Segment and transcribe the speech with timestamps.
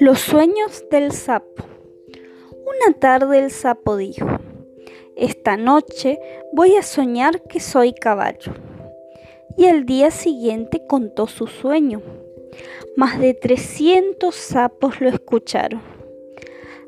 [0.00, 1.64] Los sueños del sapo.
[2.52, 4.26] Una tarde el sapo dijo,
[5.16, 6.20] esta noche
[6.52, 8.52] voy a soñar que soy caballo.
[9.56, 12.00] Y el día siguiente contó su sueño.
[12.96, 15.82] Más de 300 sapos lo escucharon.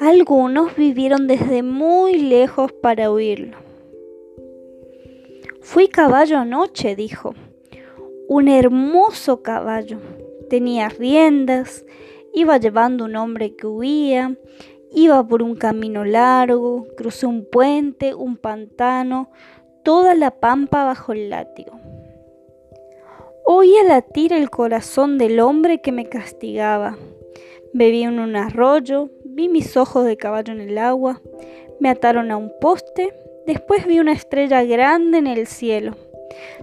[0.00, 3.56] Algunos vivieron desde muy lejos para oírlo.
[5.60, 7.34] Fui caballo anoche, dijo.
[8.32, 9.98] Un hermoso caballo.
[10.48, 11.84] Tenía riendas
[12.34, 14.38] Iba llevando un hombre que huía,
[14.90, 19.30] iba por un camino largo, crucé un puente, un pantano,
[19.82, 21.72] toda la pampa bajo el látigo.
[23.44, 26.96] Oía latir el corazón del hombre que me castigaba.
[27.74, 31.20] Bebí en un arroyo, vi mis ojos de caballo en el agua,
[31.80, 33.12] me ataron a un poste,
[33.46, 35.96] después vi una estrella grande en el cielo,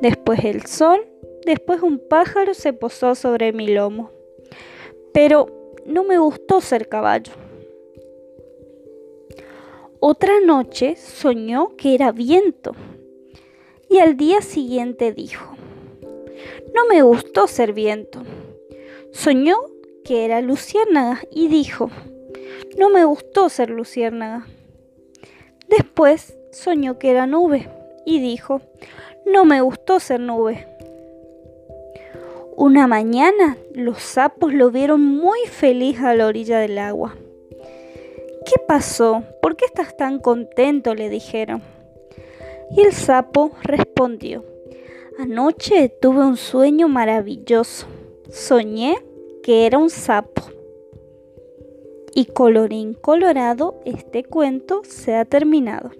[0.00, 1.06] después el sol,
[1.44, 4.10] después un pájaro se posó sobre mi lomo
[5.12, 5.46] pero
[5.86, 7.32] no me gustó ser caballo.
[9.98, 12.74] Otra noche soñó que era viento
[13.88, 15.56] y al día siguiente dijo,
[16.74, 18.22] no me gustó ser viento.
[19.12, 19.56] Soñó
[20.04, 21.90] que era luciérnaga y dijo,
[22.78, 24.46] no me gustó ser luciérnaga.
[25.68, 27.68] Después soñó que era nube
[28.06, 28.62] y dijo,
[29.26, 30.66] no me gustó ser nube.
[32.56, 37.16] Una mañana los sapos lo vieron muy feliz a la orilla del agua.
[38.44, 39.22] ¿Qué pasó?
[39.40, 40.94] ¿Por qué estás tan contento?
[40.94, 41.62] le dijeron.
[42.76, 44.44] Y el sapo respondió,
[45.18, 47.86] anoche tuve un sueño maravilloso.
[48.30, 48.96] Soñé
[49.42, 50.42] que era un sapo.
[52.14, 55.90] Y colorín colorado, este cuento se ha terminado.